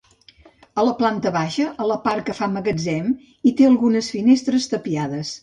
A 0.83 0.85
la 0.87 0.93
planta 1.01 1.31
baixa, 1.35 1.67
a 1.85 1.87
la 1.91 1.97
part 2.07 2.25
que 2.31 2.35
fa 2.39 2.49
magatzem 2.55 3.13
hi 3.51 3.55
té 3.61 3.69
algunes 3.69 4.11
finestres 4.17 4.69
tapiades. 4.75 5.37